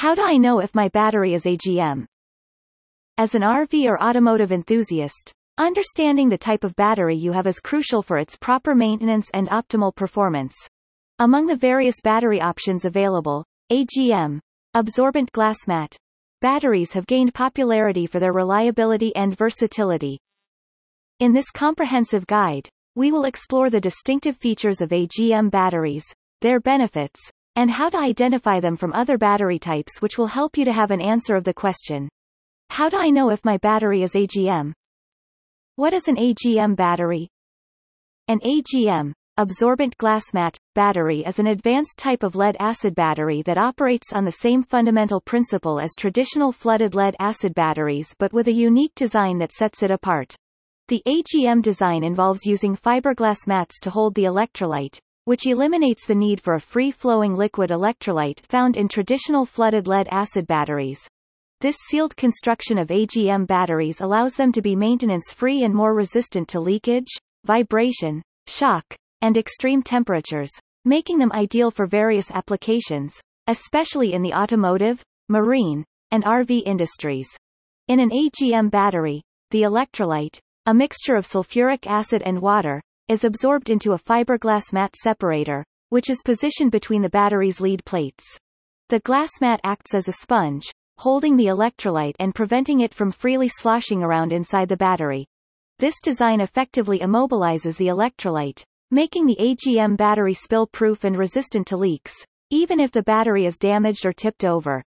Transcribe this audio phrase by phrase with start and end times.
[0.00, 2.06] How do I know if my battery is AGM?
[3.18, 8.02] As an RV or automotive enthusiast, understanding the type of battery you have is crucial
[8.02, 10.54] for its proper maintenance and optimal performance.
[11.18, 14.38] Among the various battery options available, AGM,
[14.72, 15.94] absorbent glass mat,
[16.40, 20.18] batteries have gained popularity for their reliability and versatility.
[21.18, 26.06] In this comprehensive guide, we will explore the distinctive features of AGM batteries,
[26.40, 27.20] their benefits,
[27.56, 30.90] and how to identify them from other battery types which will help you to have
[30.90, 32.08] an answer of the question.
[32.70, 34.72] How do I know if my battery is AGM?
[35.76, 37.28] What is an AGM battery?
[38.28, 44.12] An AGM, absorbent glass mat, battery is an advanced type of lead-acid battery that operates
[44.12, 49.38] on the same fundamental principle as traditional flooded lead-acid batteries but with a unique design
[49.38, 50.36] that sets it apart.
[50.88, 54.98] The AGM design involves using fiberglass mats to hold the electrolyte,
[55.30, 61.06] which eliminates the need for a free-flowing liquid electrolyte found in traditional flooded lead-acid batteries.
[61.60, 66.58] This sealed construction of AGM batteries allows them to be maintenance-free and more resistant to
[66.58, 67.06] leakage,
[67.44, 68.84] vibration, shock,
[69.20, 70.50] and extreme temperatures,
[70.84, 73.14] making them ideal for various applications,
[73.46, 77.28] especially in the automotive, marine, and RV industries.
[77.86, 83.70] In an AGM battery, the electrolyte, a mixture of sulfuric acid and water, is absorbed
[83.70, 88.24] into a fiberglass mat separator, which is positioned between the battery's lead plates.
[88.88, 93.48] The glass mat acts as a sponge, holding the electrolyte and preventing it from freely
[93.48, 95.26] sloshing around inside the battery.
[95.80, 102.14] This design effectively immobilizes the electrolyte, making the AGM battery spill-proof and resistant to leaks,
[102.50, 104.84] even if the battery is damaged or tipped over.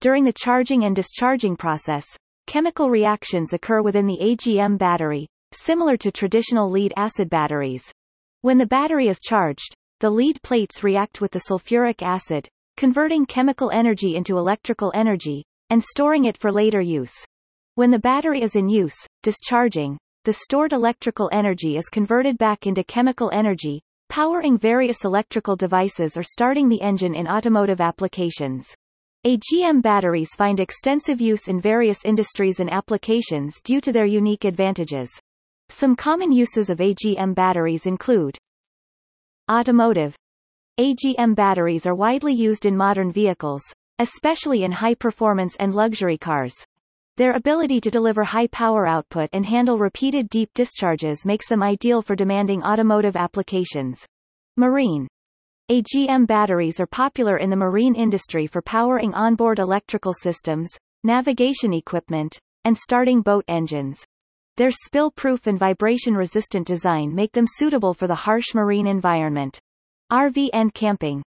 [0.00, 2.06] During the charging and discharging process,
[2.46, 7.84] Chemical reactions occur within the AGM battery, similar to traditional lead-acid batteries.
[8.42, 13.70] When the battery is charged, the lead plates react with the sulfuric acid, converting chemical
[13.70, 17.14] energy into electrical energy, and storing it for later use.
[17.76, 22.84] When the battery is in use, discharging, the stored electrical energy is converted back into
[22.84, 28.74] chemical energy, powering various electrical devices or starting the engine in automotive applications.
[29.26, 35.10] AGM batteries find extensive use in various industries and applications due to their unique advantages.
[35.74, 38.38] Some common uses of AGM batteries include
[39.50, 40.14] Automotive.
[40.78, 43.60] AGM batteries are widely used in modern vehicles,
[43.98, 46.54] especially in high-performance and luxury cars.
[47.16, 52.02] Their ability to deliver high power output and handle repeated deep discharges makes them ideal
[52.02, 54.06] for demanding automotive applications.
[54.56, 55.08] Marine.
[55.72, 60.70] AGM batteries are popular in the marine industry for powering onboard electrical systems,
[61.02, 64.04] navigation equipment, and starting boat engines.
[64.56, 69.58] Their spill-proof and vibration-resistant design make them suitable for the harsh marine environment.
[70.12, 71.22] RV and camping.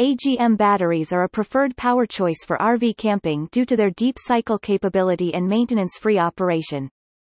[0.00, 4.58] AGM batteries are a preferred power choice for RV camping due to their deep cycle
[4.58, 6.88] capability and maintenance-free operation.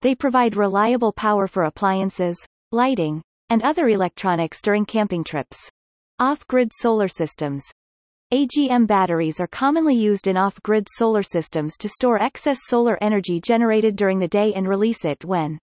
[0.02, 2.36] They provide reliable power for appliances,
[2.72, 5.58] lighting, and other electronics during camping trips.
[6.18, 7.64] Off-grid solar systems.
[8.32, 13.96] AGM batteries are commonly used in off-grid solar systems to store excess solar energy generated
[13.96, 15.58] during the day and release it when